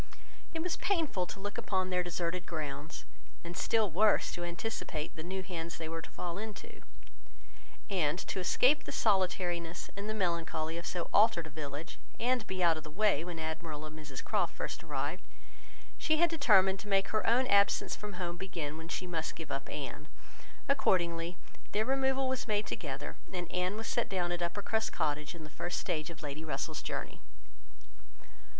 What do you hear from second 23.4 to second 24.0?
Anne was